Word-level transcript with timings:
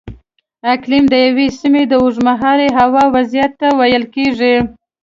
اقلیم 0.73 1.03
د 1.09 1.13
یوې 1.27 1.47
سیمې 1.59 1.83
د 1.87 1.93
اوږدمهالې 2.01 2.67
هوا 2.77 3.03
وضعیت 3.15 3.51
ته 3.61 3.67
ویل 3.79 4.03
کېږي. 4.15 4.55